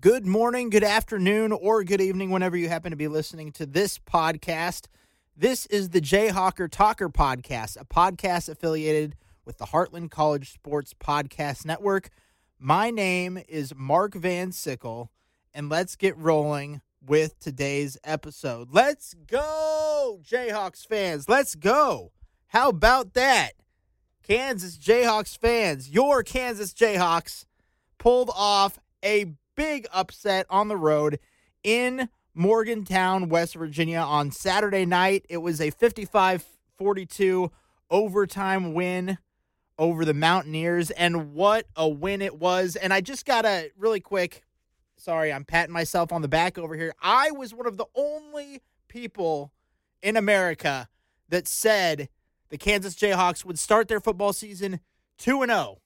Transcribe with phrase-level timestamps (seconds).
[0.00, 3.98] Good morning, good afternoon, or good evening, whenever you happen to be listening to this
[3.98, 4.86] podcast.
[5.36, 11.66] This is the Jayhawker Talker Podcast, a podcast affiliated with the Heartland College Sports Podcast
[11.66, 12.10] Network.
[12.60, 15.10] My name is Mark Van Sickle,
[15.52, 18.68] and let's get rolling with today's episode.
[18.70, 21.28] Let's go, Jayhawks fans.
[21.28, 22.12] Let's go.
[22.46, 23.54] How about that?
[24.22, 27.46] Kansas Jayhawks fans, your Kansas Jayhawks
[27.98, 31.18] pulled off a big upset on the road
[31.64, 35.26] in Morgantown, West Virginia on Saturday night.
[35.28, 37.50] It was a 55 42
[37.90, 39.18] overtime win
[39.76, 42.76] over the Mountaineers, and what a win it was.
[42.76, 44.42] And I just got to really quick
[44.96, 46.92] sorry, I'm patting myself on the back over here.
[47.02, 49.52] I was one of the only people
[50.02, 50.88] in America
[51.28, 52.08] that said
[52.50, 54.80] the Kansas Jayhawks would start their football season
[55.18, 55.78] 2 and 0.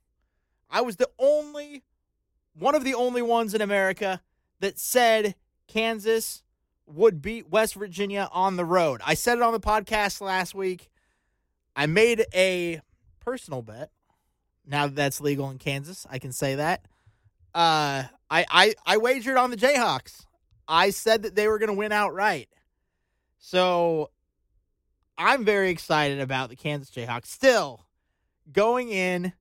[0.70, 1.84] I was the only
[2.54, 4.20] one of the only ones in America
[4.60, 5.34] that said
[5.66, 6.42] Kansas
[6.86, 9.00] would beat West Virginia on the road.
[9.04, 10.90] I said it on the podcast last week.
[11.74, 12.80] I made a
[13.20, 13.90] personal bet.
[14.66, 16.84] Now that that's legal in Kansas, I can say that.
[17.54, 20.24] Uh, I, I, I wagered on the Jayhawks.
[20.68, 22.48] I said that they were going to win outright.
[23.38, 24.10] So
[25.18, 27.26] I'm very excited about the Kansas Jayhawks.
[27.26, 27.86] Still
[28.52, 29.32] going in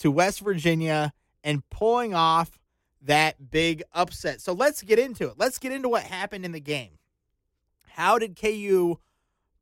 [0.00, 1.12] to West Virginia
[1.44, 2.58] and pulling off
[3.02, 4.40] that big upset.
[4.40, 5.34] So let's get into it.
[5.36, 6.98] Let's get into what happened in the game.
[7.88, 8.98] How did KU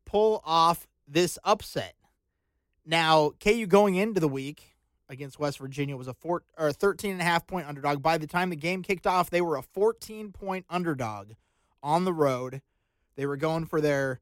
[0.05, 1.95] pull off this upset?
[2.84, 4.77] Now, KU going into the week
[5.08, 8.03] against West Virginia was a four or 13 and a half point underdog.
[8.03, 11.33] By the time the game kicked off, they were a 14 point underdog
[11.83, 12.62] on the road.
[13.17, 14.20] They were going for their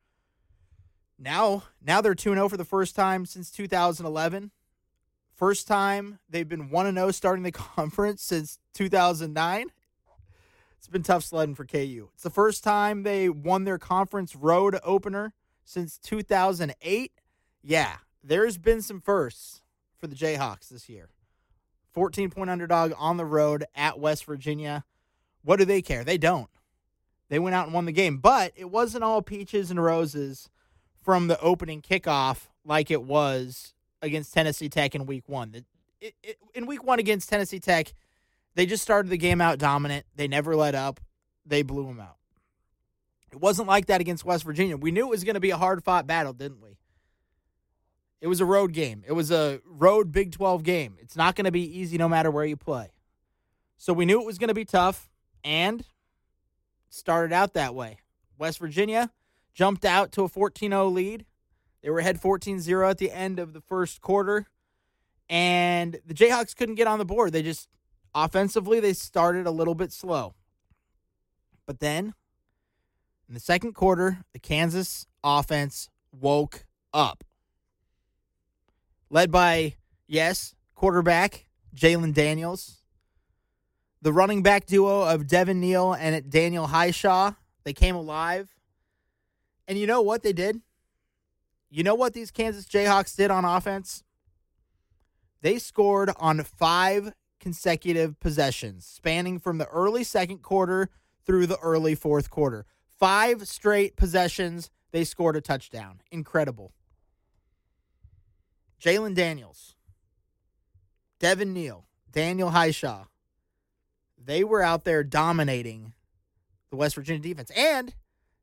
[1.19, 4.51] now now they're 2 0 for the first time since 2011.
[5.39, 9.67] First time they've been 1 0 starting the conference since 2009.
[10.77, 12.09] It's been tough sledding for KU.
[12.15, 17.13] It's the first time they won their conference road opener since 2008.
[17.63, 19.63] Yeah, there's been some firsts
[19.97, 21.09] for the Jayhawks this year.
[21.93, 24.85] 14 point underdog on the road at West Virginia.
[25.43, 26.03] What do they care?
[26.03, 26.51] They don't.
[27.29, 30.51] They went out and won the game, but it wasn't all peaches and roses
[31.01, 35.55] from the opening kickoff like it was against Tennessee Tech in week one.
[36.01, 37.93] It, it, in week one against Tennessee Tech,
[38.55, 40.07] they just started the game out dominant.
[40.17, 41.01] They never let up.
[41.47, 42.17] They blew them out.
[43.33, 44.77] It wasn't like that against West Virginia.
[44.77, 46.79] We knew it was going to be a hard fought battle, didn't we?
[48.21, 49.05] It was a road game.
[49.07, 50.97] It was a road Big 12 game.
[51.01, 52.91] It's not going to be easy no matter where you play.
[53.77, 55.09] So we knew it was going to be tough
[55.45, 55.85] and
[56.89, 57.99] started out that way.
[58.37, 59.11] West Virginia
[59.55, 61.25] jumped out to a 14 0 lead.
[61.83, 64.47] They were ahead 14 0 at the end of the first quarter.
[65.29, 67.33] And the Jayhawks couldn't get on the board.
[67.33, 67.69] They just,
[68.15, 70.35] offensively, they started a little bit slow.
[71.67, 72.15] But then,
[73.29, 77.25] in the second quarter, the Kansas offense woke up.
[79.11, 79.75] Led by,
[80.07, 82.83] yes, quarterback Jalon Daniels.
[84.01, 87.37] The running back duo of Devin Neal and Daniel Hishaw.
[87.65, 88.55] they came alive.
[89.67, 90.63] And you know what they did?
[91.71, 94.03] You know what these Kansas Jayhawks did on offense?
[95.43, 100.89] They scored on five consecutive possessions, spanning from the early second quarter
[101.25, 102.65] through the early fourth quarter.
[102.99, 106.01] Five straight possessions, they scored a touchdown.
[106.11, 106.73] Incredible.
[108.81, 109.75] Jalon Daniels,
[111.19, 113.07] Devin Neal, Daniel Hishaw,
[114.17, 115.95] they were out there dominating
[116.71, 117.51] the West Virginia defense.
[117.57, 117.95] And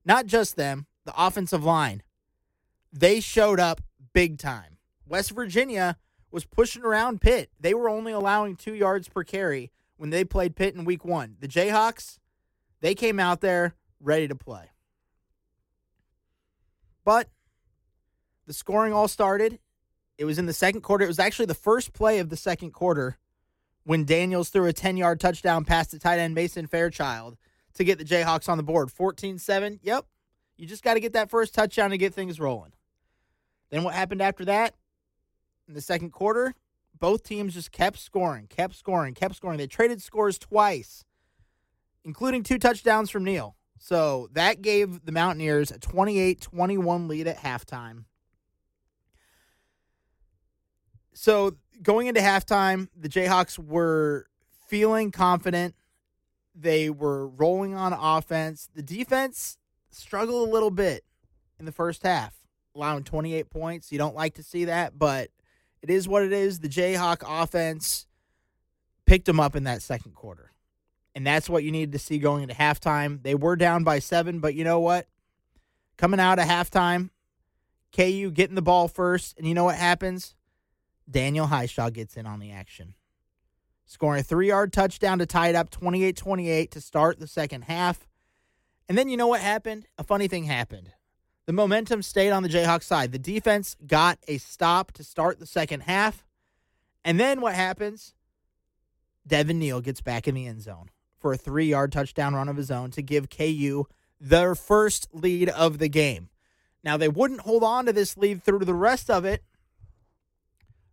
[0.05, 2.03] not just them, the offensive line
[2.95, 3.81] they showed up
[4.13, 4.77] big time.
[5.05, 5.97] West Virginia
[6.31, 7.49] was pushing around Pitt.
[7.59, 11.35] They were only allowing two yards per carry when they played Pitt in week one.
[11.39, 12.19] The Jayhawks,
[12.81, 14.71] they came out there ready to play.
[17.03, 17.29] But
[18.47, 19.59] the scoring all started.
[20.17, 21.03] It was in the second quarter.
[21.03, 23.17] It was actually the first play of the second quarter
[23.83, 27.37] when Daniels threw a 10 yard touchdown pass to tight end Mason Fairchild
[27.73, 28.89] to get the Jayhawks on the board.
[28.89, 29.79] 14 7.
[29.83, 30.05] Yep.
[30.57, 32.71] You just got to get that first touchdown to get things rolling.
[33.69, 34.73] Then what happened after that?
[35.67, 36.53] In the second quarter,
[36.99, 39.57] both teams just kept scoring, kept scoring, kept scoring.
[39.57, 41.03] They traded scores twice,
[42.03, 43.55] including two touchdowns from Neal.
[43.79, 48.05] So that gave the Mountaineers a 28 21 lead at halftime.
[51.13, 54.27] So going into halftime, the Jayhawks were
[54.67, 55.75] feeling confident.
[56.53, 58.69] They were rolling on offense.
[58.73, 59.57] The defense
[59.89, 61.03] struggled a little bit
[61.59, 62.44] in the first half
[62.75, 63.91] allowing 28 points.
[63.91, 65.29] You don't like to see that, but
[65.81, 66.59] it is what it is.
[66.59, 68.07] The Jayhawk offense
[69.05, 70.51] picked them up in that second quarter.
[71.13, 73.23] And that's what you needed to see going into halftime.
[73.23, 75.07] They were down by seven, but you know what?
[75.97, 77.09] Coming out of halftime,
[77.95, 80.35] KU getting the ball first, and you know what happens?
[81.09, 82.95] Daniel Hishaw gets in on the action,
[83.85, 87.63] scoring a three yard touchdown to tie it up 28 28 to start the second
[87.63, 88.05] half.
[88.89, 89.87] And then you know what happened?
[89.97, 90.91] A funny thing happened.
[91.45, 93.11] The momentum stayed on the Jayhawks side.
[93.11, 96.25] The defense got a stop to start the second half.
[97.03, 98.15] And then what happens?
[99.27, 100.89] Devin Neal gets back in the end zone
[101.19, 103.85] for a three yard touchdown run of his own to give KU
[104.19, 106.29] their first lead of the game.
[106.83, 109.43] Now, they wouldn't hold on to this lead through the rest of it.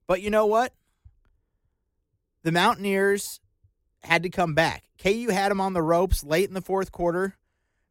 [0.06, 0.72] But you know what?
[2.42, 3.40] The Mountaineers
[4.02, 4.84] had to come back.
[5.02, 7.36] KU had them on the ropes late in the fourth quarter.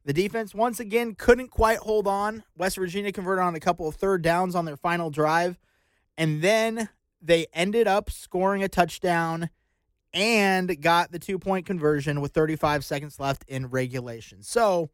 [0.04, 2.44] The defense, once again, couldn't quite hold on.
[2.58, 5.60] West Virginia converted on a couple of third downs on their final drive.
[6.18, 6.90] And then
[7.22, 9.50] they ended up scoring a touchdown
[10.14, 14.42] and got the two point conversion with 35 seconds left in regulation.
[14.42, 14.90] So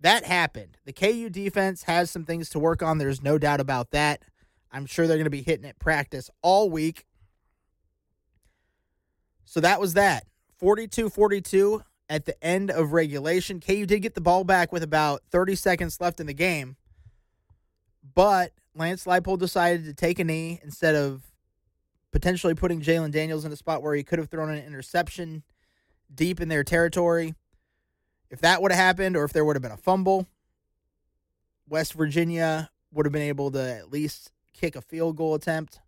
[0.00, 0.78] that happened.
[0.84, 2.98] The KU defense has some things to work on.
[2.98, 4.22] There's no doubt about that.
[4.70, 7.06] I'm sure they're going to be hitting it practice all week.
[9.44, 10.24] So that was that.
[10.58, 13.60] 42 42 at the end of regulation.
[13.60, 16.76] KU did get the ball back with about 30 seconds left in the game,
[18.14, 21.22] but Lance Leipold decided to take a knee instead of
[22.12, 25.42] potentially putting Jalon Daniels in a spot where he could have thrown an interception
[26.14, 27.34] deep in their territory.
[28.30, 30.26] If that would have happened, or if there would have been a fumble,
[31.68, 35.80] West Virginia would have been able to at least kick a field goal attempt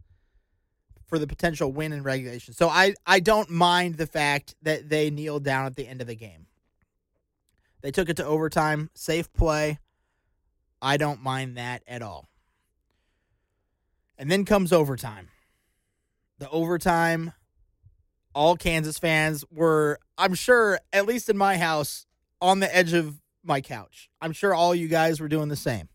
[1.08, 2.55] for the potential win in regulation.
[2.55, 6.06] So I, I don't mind the fact that they kneeled down at the end of
[6.06, 6.46] the game.
[7.81, 9.78] They took it to overtime, safe play.
[10.81, 12.28] I don't mind that at all.
[14.19, 15.28] And then comes overtime.
[16.38, 17.32] The overtime,
[18.34, 22.06] all Kansas fans were, I'm sure, at least in my house,
[22.40, 24.11] on the edge of my couch.
[24.20, 25.88] I'm sure all you guys were doing the same.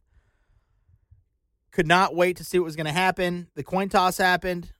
[1.71, 3.47] Could not wait to see what was going to happen.
[3.55, 4.71] The coin toss happened.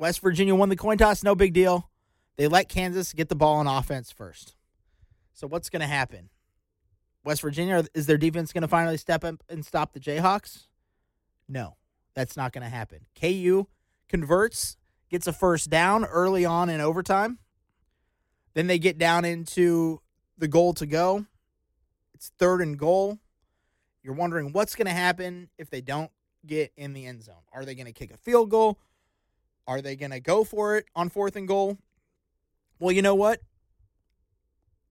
[0.00, 1.90] West Virginia won the coin toss, no big deal.
[2.36, 4.56] They let Kansas get the ball on offense first.
[5.34, 6.30] So what's going to happen?
[7.22, 10.66] West Virginia is their defense going to finally step up and stop the Jayhawks?
[11.48, 11.76] No,
[12.14, 13.00] that's not going to happen.
[13.20, 13.66] KU
[14.08, 14.78] converts,
[15.10, 17.38] gets a first down early on in overtime.
[18.54, 20.00] Then they get down into
[20.38, 21.26] the goal to go.
[22.14, 23.18] It's third and goal.
[24.02, 26.10] You're wondering what's going to happen if they don't
[26.46, 27.42] get in the end zone.
[27.52, 28.78] Are they going to kick a field goal?
[29.66, 31.78] Are they going to go for it on fourth and goal?
[32.78, 33.40] Well, you know what?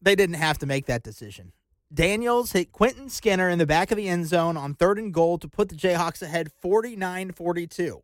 [0.02, 1.52] They didn't have to make that decision.
[1.94, 5.38] Daniels hit Quinton Skinner in the back of the end zone on third and goal
[5.40, 8.04] to put the Jayhawks ahead 49 42.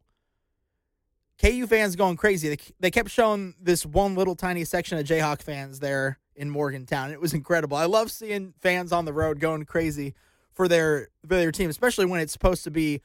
[1.39, 2.49] KU fans going crazy.
[2.49, 7.11] They, they kept showing this one little tiny section of Jayhawk fans there in Morgantown.
[7.11, 7.77] It was incredible.
[7.77, 10.15] I love seeing fans on the road going crazy
[10.53, 13.01] for their for their team, especially when it's supposed to be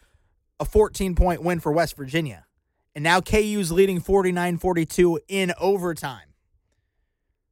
[0.59, 2.47] a 14 point win for West Virginia.
[2.95, 6.35] And now KU's leading 49 42 in overtime.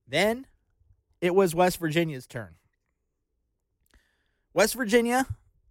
[0.07, 0.47] Then
[1.21, 2.55] it was West Virginia's turn.
[4.53, 5.27] West Virginia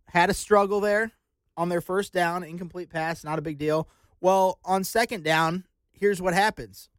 [0.10, 1.12] had a struggle there
[1.58, 3.90] on their first down, incomplete pass, not a big deal.
[4.22, 6.90] Well, on second down, here's what happens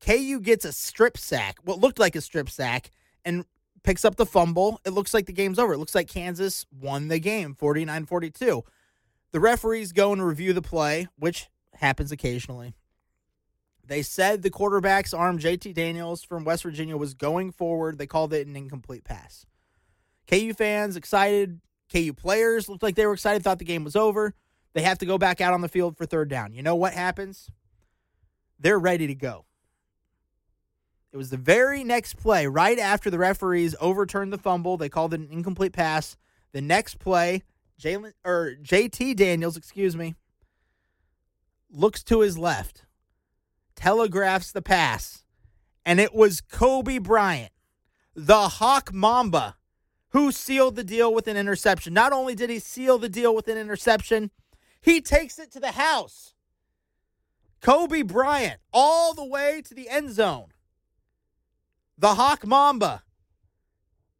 [0.00, 2.90] KU gets a strip sack, what looked like a strip sack,
[3.24, 3.44] and
[3.82, 4.80] picks up the fumble.
[4.84, 5.72] It looks like the game's over.
[5.72, 8.64] It looks like Kansas won the game 49 42.
[9.32, 12.74] The referees go and review the play, which happens occasionally.
[13.84, 17.98] They said the quarterback's arm, JT Daniels from West Virginia, was going forward.
[17.98, 19.46] They called it an incomplete pass.
[20.28, 21.60] KU fans excited.
[21.92, 24.34] KU players looked like they were excited, thought the game was over.
[24.74, 26.52] They have to go back out on the field for third down.
[26.52, 27.48] You know what happens?
[28.58, 29.44] They're ready to go.
[31.12, 34.76] It was the very next play, right after the referees overturned the fumble.
[34.76, 36.16] They called it an incomplete pass.
[36.52, 37.42] The next play,
[37.80, 40.14] Jalon or JT Daniels, excuse me,
[41.70, 42.86] looks to his left,
[43.74, 45.24] telegraphs the pass,
[45.84, 47.52] and it was Cobee Bryant,
[48.14, 49.56] the Hawk Mamba,
[50.10, 51.92] who sealed the deal with an interception.
[51.92, 54.30] Not only did he seal the deal with an interception,
[54.80, 56.34] he takes it to the house.
[57.60, 60.52] Cobee Bryant, all the way to the end zone.
[61.98, 63.02] The Hawk Mamba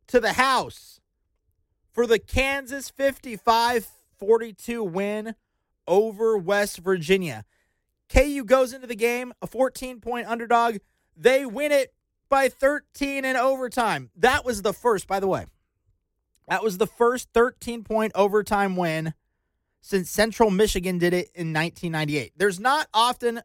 [0.09, 1.01] to the house
[1.93, 3.89] for the Kansas 55
[4.19, 5.35] 42 win
[5.87, 7.45] over West Virginia.
[8.09, 10.79] KU goes into the game a 14 point underdog.
[11.17, 11.93] They win it
[12.29, 14.11] by 13 in overtime.
[14.17, 15.47] That was the first, by the way.
[16.49, 19.15] That was the first 13 point overtime win
[19.81, 22.33] since Central Michigan did it in 1998.
[22.37, 23.41] There's not often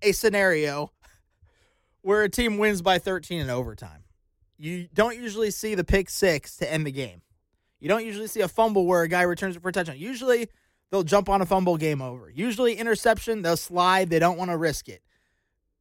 [0.00, 0.90] a scenario
[2.02, 4.04] where a team wins by 13 in overtime.
[4.58, 7.22] You don't usually see the pick six to end the game.
[7.80, 9.98] You don't usually see a fumble where a guy returns it for a touchdown.
[9.98, 10.48] Usually
[10.92, 12.30] they'll jump on a fumble game over.
[12.30, 15.02] Usually interception, they'll slide, they don't want to risk it.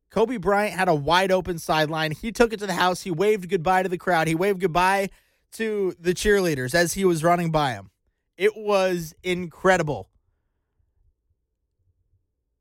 [0.09, 2.11] Cobee Bryant had a wide open sideline.
[2.11, 3.01] He took it to the house.
[3.01, 4.27] He waved goodbye to the crowd.
[4.27, 5.09] He waved goodbye
[5.53, 7.91] to the cheerleaders as he was running by him.
[8.37, 10.09] It was incredible.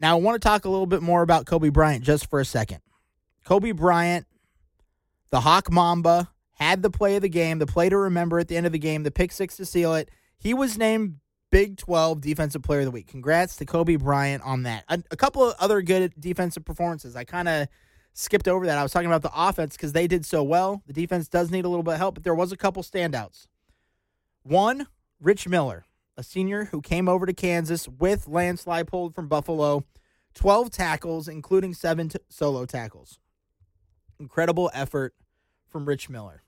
[0.01, 2.45] Now, I want to talk a little bit more about Cobee Bryant just for a
[2.45, 2.81] second.
[3.45, 4.27] Cobee Bryant,
[5.31, 8.57] the Hawk Mamba, had the play of the game, the play to remember at the
[8.57, 10.11] end of the game, the pick six to seal it.
[10.39, 11.17] He was named
[11.51, 13.09] Big 12 Defensive Player of the Week.
[13.09, 14.85] Congrats to Cobee Bryant on that.
[14.89, 17.17] A, a couple of other good defensive performances.
[17.17, 17.69] I kind of
[18.13, 18.79] skipped over that.
[18.79, 20.83] I was talking about the offense because they did so well.
[20.87, 23.47] The defense does need a little bit of help, but there was a couple standouts.
[24.43, 24.87] One,
[25.21, 25.85] Rich Miller,
[26.17, 29.85] a senior who came over to Kansas with Lance Leipold from Buffalo,
[30.35, 33.19] 12 tackles, including seven t- solo tackles.
[34.19, 35.15] Incredible effort
[35.67, 36.43] from Rich Miller.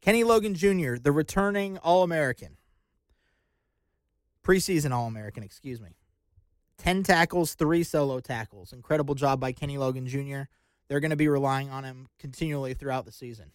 [0.00, 2.57] Kenny Logan Jr., the returning All American,
[4.48, 5.96] preseason All American, excuse me.
[6.78, 8.72] 10 tackles, three solo tackles.
[8.72, 10.42] Incredible job by Kenny Logan Jr.
[10.88, 13.52] They're going to be relying on him continually throughout the season.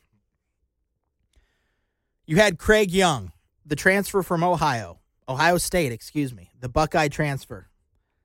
[2.25, 3.31] You had Craig Young,
[3.65, 7.67] the transfer from Ohio, Ohio State, excuse me, the Buckeye transfer.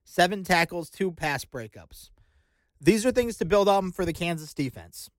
[0.05, 2.11] Seven tackles, two pass breakups.
[2.81, 5.11] These are things to build on for the Kansas defense.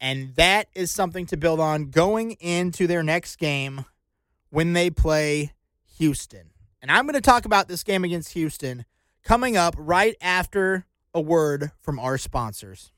[0.00, 3.84] And that is something to build on going into their next game
[4.50, 5.52] when they play
[6.02, 6.50] Houston.
[6.80, 8.86] And I'm going to talk about this game against Houston
[9.22, 12.90] coming up right after a word from our sponsors.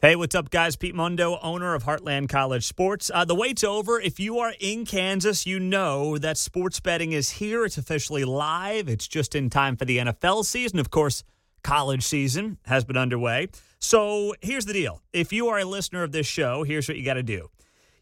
[0.00, 0.74] Hey, what's up, guys?
[0.74, 3.10] Pete Mundo, owner of Heartland College Sports.
[3.12, 4.00] Uh, the wait's over.
[4.00, 7.66] If you are in Kansas, you know that sports betting is here.
[7.66, 8.88] It's officially live.
[8.88, 10.78] It's just in time for the NFL season.
[10.78, 11.24] Of course,
[11.62, 13.48] college season has been underway.
[13.78, 17.04] So here's the deal if you are a listener of this show, here's what you
[17.04, 17.50] got to do.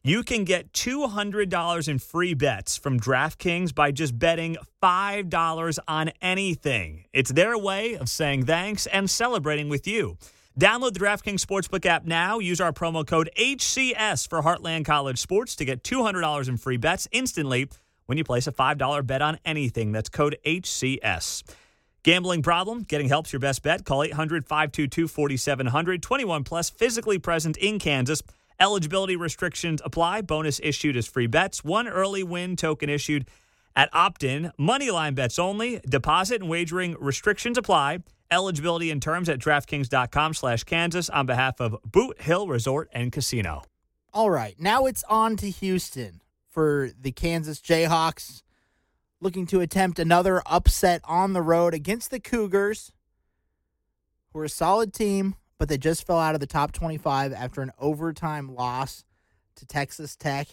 [0.03, 7.05] You can get $200 in free bets from DraftKings by just betting $5 on anything.
[7.13, 10.17] It's their way of saying thanks and celebrating with you.
[10.59, 12.39] Download the DraftKings Sportsbook app now.
[12.39, 17.07] Use our promo code HCS for Heartland College Sports to get $200 in free bets
[17.13, 17.69] instantly
[18.07, 19.93] when you place a $5 bet on anything.
[19.93, 21.43] That's code HCS.
[22.05, 22.85] Gambling problem?
[22.85, 23.85] Getting help's your best bet.
[23.85, 26.03] Call 800 522 4700.
[26.03, 28.23] 21 plus, physically present in Kansas.
[28.61, 30.21] Eligibility restrictions apply.
[30.21, 31.65] Bonus issued as free bets.
[31.65, 33.27] One early win token issued
[33.75, 34.53] at opt in.
[34.61, 35.81] Moneyline bets only.
[35.89, 38.01] Deposit and wagering restrictions apply.
[38.31, 43.63] Eligibility and terms at DraftKings.com slash Kansas on behalf of Boot Hill Resort and Casino.
[44.13, 44.55] All right.
[44.61, 48.43] Now it's on to Houston for the Kansas Jayhawks
[49.21, 52.93] looking to attempt another upset on the road against the Cougars,
[54.33, 57.61] who are a solid team but they just fell out of the top 25 after
[57.61, 59.05] an overtime loss
[59.55, 60.49] to Texas Tech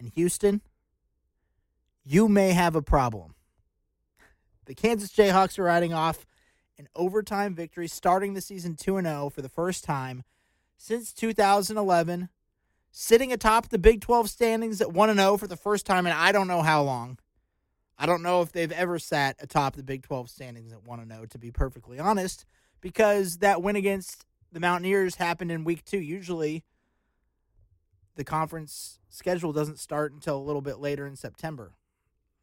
[0.00, 0.62] and Houston.
[2.04, 3.36] You may have a problem.
[4.64, 6.26] The Kansas Jayhawks are riding off
[6.76, 10.24] an overtime victory, starting the season 2 0 for the first time
[10.76, 12.30] since 2011,
[12.90, 16.32] sitting atop the Big 12 standings at 1 0 for the first time in I
[16.32, 17.20] don't know how long.
[17.96, 21.26] I don't know if they've ever sat atop the Big 12 standings at 1 0,
[21.26, 22.44] to be perfectly honest
[22.80, 25.98] because that win against the Mountaineers happened in week two.
[25.98, 26.64] Usually,
[28.16, 31.72] the conference schedule doesn't start until a little bit later in September,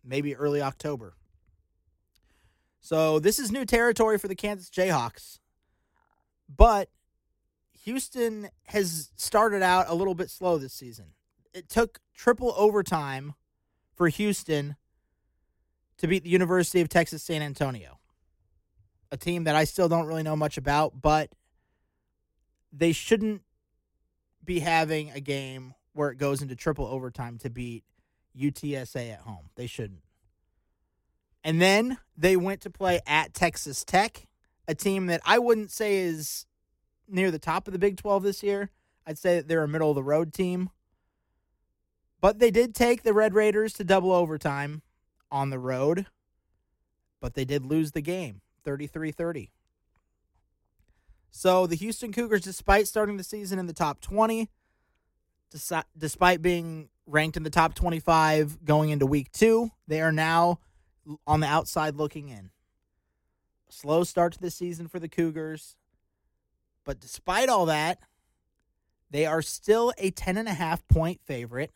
[0.04, 1.15] maybe early October.
[2.80, 5.39] So, this is new territory for the Kansas Jayhawks.
[6.48, 6.89] But
[7.84, 11.13] Houston has started out a little bit slow this season.
[11.54, 13.34] It took triple overtime
[13.96, 14.75] for Houston
[15.98, 17.95] to beat the University of Texas San Antonio
[19.12, 21.32] a team that I still don't really know much about, but
[22.72, 23.42] they shouldn't
[24.44, 27.84] be having a game where it goes into triple overtime to beat
[28.38, 29.50] UTSA at home.
[29.56, 30.02] They shouldn't.
[31.44, 34.28] And then they went to play at Texas Tech,
[34.68, 36.46] a team that I wouldn't say is
[37.08, 38.72] near the top of the Big 12 this year.
[39.06, 40.70] I'd say they're a middle of the road team.
[42.20, 44.82] But they did take the Red Raiders to double overtime
[45.32, 46.08] on the road,
[47.22, 48.42] but they did lose the game.
[48.65, 49.51] 33 30.
[51.31, 54.50] So the Houston Cougars, despite starting the season in the top 20,
[55.98, 60.60] despite being ranked in the top 25 going into week two, they are now
[61.27, 62.51] on the outside looking in.
[63.69, 65.75] Slow start to the season for the Cougars.
[66.86, 68.00] But despite all that,
[69.12, 71.72] they are still a 10.5 point favorite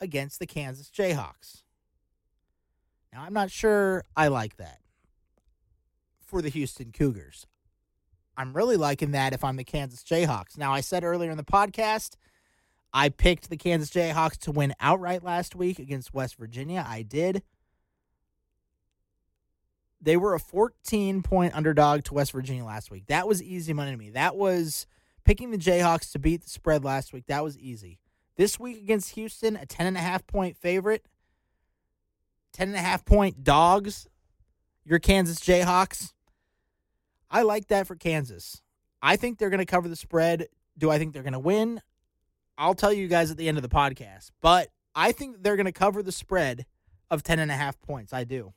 [0.00, 1.62] against the Kansas Jayhawks.
[3.12, 4.81] Now, I'm not sure I like that
[6.32, 7.46] for the Houston Cougars.
[8.38, 10.56] I'm really liking that if I'm the Kansas Jayhawks.
[10.56, 12.16] Now, I said earlier in the podcast,
[12.90, 16.86] I picked the Kansas Jayhawks to win outright last week against West Virginia.
[16.88, 17.42] I did.
[20.00, 23.08] They were a 14 point underdog to West Virginia last week.
[23.08, 24.08] That was easy money to me.
[24.08, 24.86] That was
[25.26, 27.26] picking the Jayhawks to beat the spread last week.
[27.26, 27.98] That was easy.
[28.36, 31.04] This week against Houston, a 10.5 point favorite,
[32.56, 34.08] 10.5 point dogs,
[34.82, 36.14] your Kansas Jayhawks.
[37.32, 38.60] I like that for Kansas.
[39.02, 40.46] I think they're going to cover the spread.
[40.78, 41.80] Do I think they're going to win?
[42.58, 44.30] I'll tell you guys at the end of the podcast.
[44.40, 46.66] But I think they're going to cover the spread
[47.10, 48.12] of 10.5 points.
[48.12, 48.52] I do.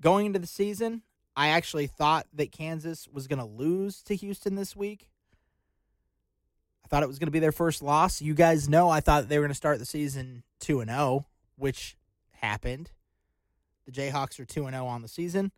[0.00, 1.02] Going into the season,
[1.34, 5.08] I actually thought that Kansas was going to lose to Houston this week.
[6.84, 8.20] I thought it was going to be their first loss.
[8.20, 11.24] You guys know I thought they were going to start the season 2 and 0,
[11.56, 11.96] which
[12.32, 12.90] happened.
[13.86, 15.50] The Jayhawks are 2 and 0 on the season,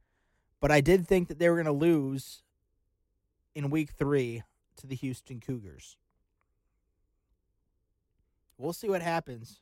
[0.67, 2.43] but I did think that they were going to lose
[3.55, 4.43] in week 3
[4.79, 5.97] to the Houston Cougars.
[8.59, 9.61] We'll see what happens.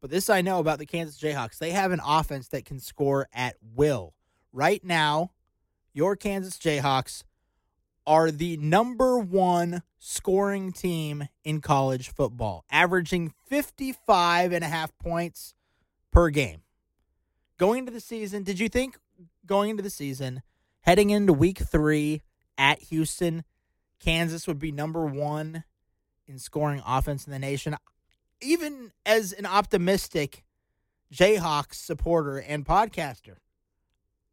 [0.00, 1.58] But this I know about the Kansas Jayhawks.
[1.58, 4.14] They have an offense that can score at will.
[4.50, 5.32] Right now,
[5.92, 7.24] your Kansas Jayhawks
[8.06, 15.52] are the number one scoring team in college football, averaging 55 and a half points
[16.10, 16.62] per game.
[17.58, 18.96] Going into the season, did you think
[19.46, 20.42] going into the season,
[20.82, 22.22] heading into week three
[22.56, 23.44] at Houston,
[23.98, 25.64] Kansas would be number one
[26.26, 27.76] in scoring offense in the nation?
[28.40, 30.44] Even as an optimistic
[31.12, 33.36] Jayhawks supporter and podcaster,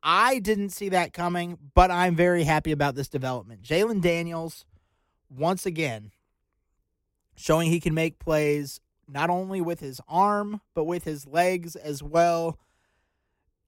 [0.03, 3.61] I didn't see that coming, but I'm very happy about this development.
[3.61, 4.65] Jalon Daniels,
[5.29, 6.11] once again,
[7.35, 12.01] showing he can make plays not only with his arm, but with his legs as
[12.01, 12.57] well.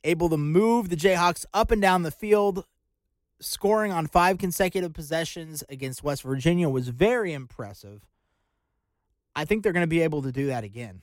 [0.03, 2.65] Able to move the Jayhawks up and down the field,
[3.39, 8.05] scoring on five consecutive possessions against West Virginia was very impressive.
[9.35, 11.01] I think they're going to be able to do that again.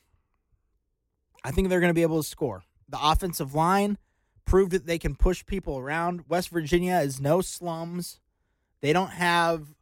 [1.44, 2.62] I think they're going to be able to score.
[2.88, 3.98] The offensive line
[4.44, 6.24] proved that they can push people around.
[6.28, 8.20] West Virginia is no slums.
[8.80, 9.74] They don't have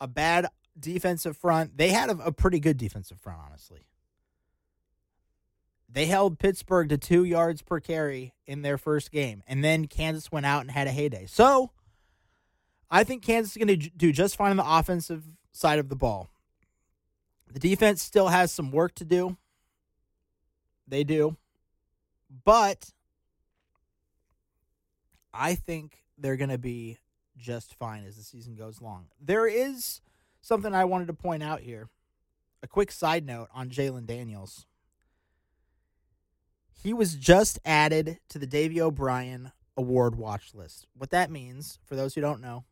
[0.00, 0.46] a bad
[0.78, 1.76] defensive front.
[1.76, 3.86] They had a, a pretty good defensive front, honestly.
[5.92, 10.30] They held Pittsburgh to two yards per carry in their first game, and then Kansas
[10.30, 11.26] went out and had a heyday.
[11.26, 11.72] So,
[12.90, 15.96] I think Kansas is going to do just fine on the offensive side of the
[15.96, 16.30] ball.
[17.52, 19.36] The defense still has some work to do.
[20.86, 21.36] They do.
[22.44, 22.90] But
[25.34, 26.98] I think they're going to be
[27.36, 29.06] just fine as the season goes along.
[29.20, 30.00] There is
[30.40, 31.88] something I wanted to point out here.
[32.62, 34.66] A quick side note on Jalon Daniels.
[36.82, 40.86] He was just added to the Davey O'Brien Award watch list.
[40.96, 42.64] What that means, for those who don't know,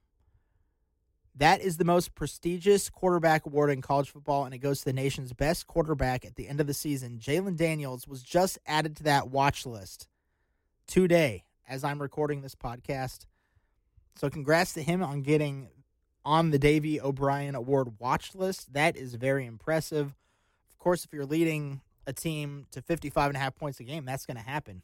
[1.36, 4.92] that is the most prestigious quarterback award in college football, and it goes to the
[4.92, 7.18] nation's best quarterback at the end of the season.
[7.18, 10.08] Jalon Daniels was just added to that watch list
[10.86, 13.26] today as I'm recording this podcast.
[14.16, 15.68] So congrats to him on getting
[16.24, 18.72] on the Davey O'Brien Award watch list.
[18.72, 20.16] That is very impressive.
[20.70, 24.04] Of course, if you're leading a team to 55 and a half points a game,
[24.04, 24.82] that's going to happen.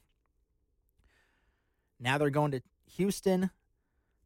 [1.99, 2.63] Now they're going to
[2.97, 3.51] Houston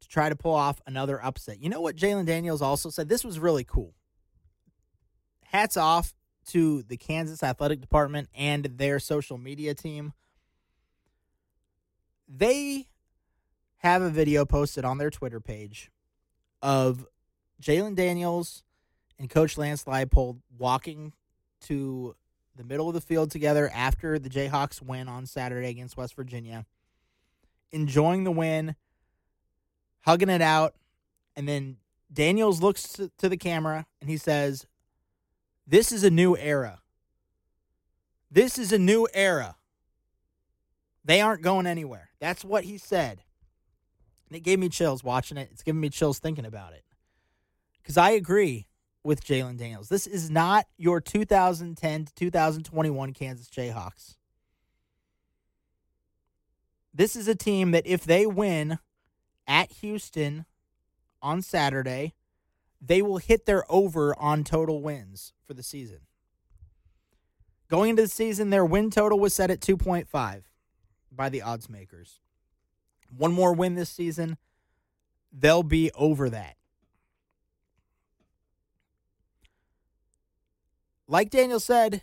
[0.00, 1.62] to try to pull off another upset.
[1.62, 3.08] You know what Jalon Daniels also said?
[3.08, 3.94] This was really cool.
[5.44, 6.12] Hats off
[6.48, 10.12] to the Kansas Athletic Department and their social media team
[12.28, 12.87] they
[13.78, 15.90] have a video posted on their Twitter page
[16.61, 17.06] of
[17.62, 18.64] Jalon Daniels
[19.18, 21.14] and Coach Lance Leipold walking
[21.62, 22.14] to
[22.59, 26.66] the middle of the field together after the Jayhawks win on Saturday against West Virginia,
[27.71, 28.75] enjoying the win,
[30.01, 30.75] hugging it out,
[31.37, 31.77] and then
[32.12, 32.83] Daniels looks
[33.18, 34.66] to, the camera and he says,
[35.66, 36.81] This is a new era.
[38.31, 39.55] This is a new era.
[41.05, 42.11] They aren't going anywhere.
[42.18, 43.23] That's what he said.
[44.29, 45.49] And it gave me chills watching it.
[45.53, 46.85] It's giving me chills thinking about it.
[47.81, 48.66] Because I agree
[49.09, 49.88] with Jalon Daniels.
[49.88, 54.16] This is not your 2010 to 2021 Kansas Jayhawks.
[56.92, 58.79] This is a team that if they win
[59.47, 60.44] at Houston
[61.23, 62.12] on Saturday,
[62.83, 66.01] they will hit their over on total wins for the season.
[67.68, 70.42] Going into the season, their win total was set at 2.5
[71.11, 72.21] by the odds makers.
[73.16, 74.37] One more win this season,
[75.33, 76.58] they'll be over that.
[81.09, 82.03] Like Daniel said,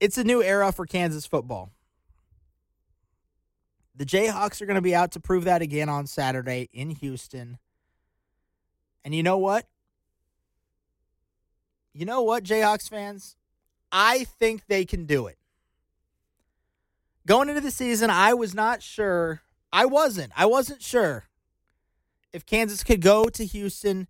[0.00, 1.70] it's a new era for Kansas football.
[3.94, 7.58] The Jayhawks are going to be out to prove that again on Saturday in Houston.
[9.04, 9.66] And you know what?
[11.94, 13.36] You know what, Jayhawks fans?
[13.92, 15.38] I think they can do it.
[17.26, 19.42] Going into the season, I was not sure.
[19.72, 20.32] I wasn't.
[20.36, 21.26] I wasn't sure
[22.32, 24.08] if Kansas could go to Houston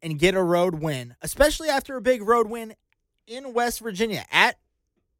[0.00, 2.74] and get a road win, especially after a big road win
[3.26, 4.56] in West Virginia at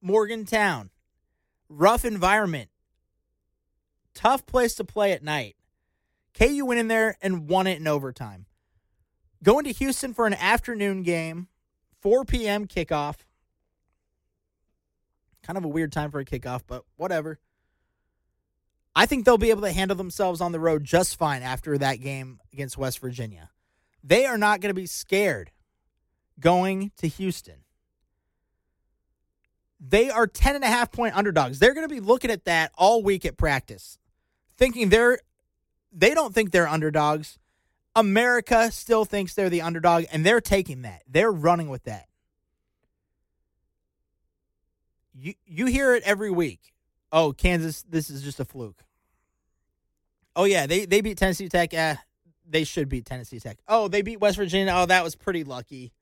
[0.01, 0.91] Morgantown.
[1.69, 2.71] Rough environment.
[4.15, 5.57] Tough place to play at night.
[6.39, 8.47] KU went in there and won it in overtime.
[9.43, 11.49] Going to Houston for an afternoon game,
[12.01, 12.67] 4 p.m.
[12.67, 13.17] kickoff.
[15.43, 17.39] Kind of a weird time for a kickoff, but whatever.
[18.97, 22.01] I think they'll be able to handle themselves on the road just fine after that
[22.01, 23.51] game against West Virginia.
[24.03, 25.51] They are not going to be scared
[26.39, 27.64] going to Houston.
[29.87, 31.59] They are 10 and a half point underdogs.
[31.59, 33.99] They're going to be looking at that all week at practice,
[34.57, 35.19] thinking they're
[35.93, 37.39] they don't think they're underdogs.
[37.95, 41.03] America still thinks they're the underdog, and they're taking that.
[41.09, 42.07] They're running with that.
[45.13, 46.73] You you hear it every week.
[47.13, 48.83] Oh, Kansas, this is just a fluke.
[50.35, 51.73] Oh yeah, they they beat Tennessee Tech.
[51.75, 51.97] Eh,
[52.49, 53.59] they should beat Tennessee Tech.
[53.69, 54.73] Oh, they beat West Virginia.
[54.75, 55.93] Oh, that was pretty lucky.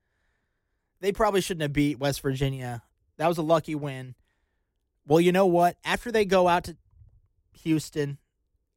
[1.01, 2.83] They probably shouldn't have beat West Virginia.
[3.17, 4.15] That was a lucky win.
[5.07, 5.77] Well, you know what?
[5.85, 6.77] After they go out to
[7.63, 8.19] Houston,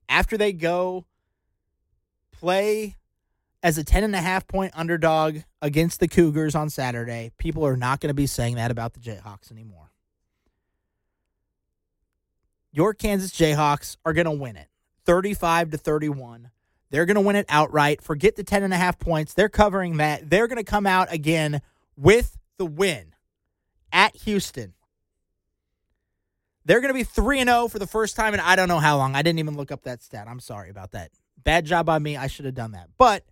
[0.10, 1.06] after they go
[2.32, 2.96] play
[3.64, 7.78] as a 10 and a half point underdog against the Cougars on Saturday, people are
[7.78, 9.92] not going to be saying that about the Jayhawks anymore.
[12.72, 14.68] Your Kansas Jayhawks are going to win it
[15.06, 16.52] 35 to 31.
[16.92, 18.02] They're going to win it outright.
[18.02, 19.34] Forget the 10 and a half points.
[19.34, 20.30] They're covering that.
[20.30, 21.62] They're going to come out again
[21.98, 23.15] with the win
[23.92, 24.74] at Houston.
[26.66, 28.80] They're going to be 3 and 0 for the first time in I don't know
[28.80, 29.16] how long.
[29.16, 30.28] I didn't even look up that stat.
[30.28, 31.12] I'm sorry about that.
[31.44, 32.18] Bad job by me.
[32.18, 32.90] I should have done that.
[32.98, 33.24] But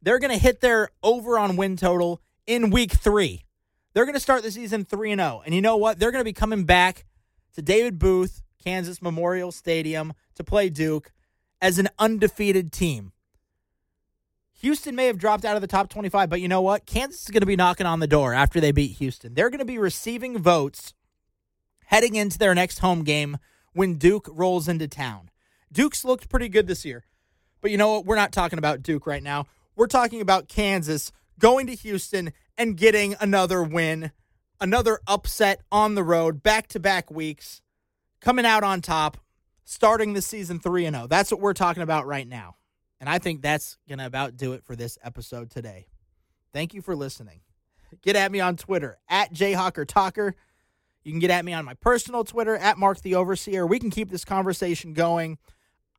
[0.00, 3.42] they're going to hit their over on win total in week 3.
[3.92, 5.42] They're going to start the season 3 and 0.
[5.44, 5.98] And you know what?
[5.98, 7.04] They're going to be coming back
[7.54, 11.12] to David Booth, Kansas Memorial Stadium to play Duke
[11.60, 13.12] as an undefeated team.
[14.60, 16.86] Houston may have dropped out of the top 25, but you know what?
[16.86, 19.34] Kansas is going to be knocking on the door after they beat Houston.
[19.34, 20.94] They're going to be receiving votes
[21.86, 23.38] heading into their next home game
[23.72, 25.30] when Duke rolls into town.
[25.70, 27.04] Duke's looked pretty good this year.
[27.60, 28.06] But you know what?
[28.06, 29.46] We're not talking about Duke right now.
[29.74, 34.12] We're talking about Kansas going to Houston and getting another win,
[34.60, 37.60] another upset on the road, back to back weeks,
[38.20, 39.18] coming out on top,
[39.64, 41.06] starting the season 3 and 0.
[41.08, 42.56] That's what we're talking about right now.
[43.04, 45.88] And I think that's going to about do it for this episode today.
[46.54, 47.40] Thank you for listening.
[48.00, 50.32] Get at me on Twitter at JayhawkerTalker.
[51.02, 53.66] You can get at me on my personal Twitter at Mark the Overseer.
[53.66, 55.36] We can keep this conversation going.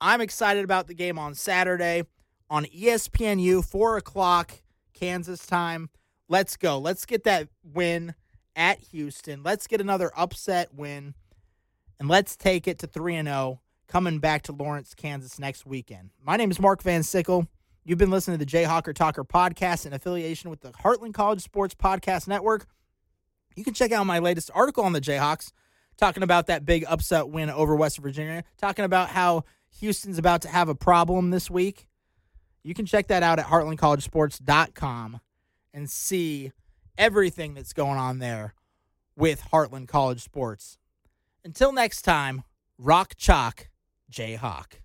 [0.01, 2.05] I'm excited about the game on Saturday
[2.49, 4.53] on ESPNU, 4 o'clock
[4.95, 5.91] Kansas time.
[6.27, 6.79] Let's go.
[6.79, 8.15] Let's get that win
[8.55, 9.43] at Houston.
[9.43, 11.13] Let's get another upset win.
[11.99, 16.11] And let's take it to 3 and 0 coming back to Lawrence, Kansas next weekend.
[16.21, 17.47] My name is Mark Van Sickle.
[17.83, 21.75] You've been listening to the Jayhawker Talker podcast in affiliation with the Heartland College Sports
[21.75, 22.65] Podcast Network.
[23.55, 25.51] You can check out my latest article on the Jayhawks,
[25.97, 29.43] talking about that big upset win over West Virginia, talking about how
[29.79, 31.87] Houston's about to have a problem this week.
[32.63, 35.19] You can check that out at heartlandcollegesports.com
[35.73, 36.51] and see
[36.97, 38.55] everything that's going on there
[39.15, 40.77] with Heartland College Sports.
[41.43, 42.43] Until next time,
[42.79, 43.67] rock chalk
[44.15, 44.84] Jayhawk.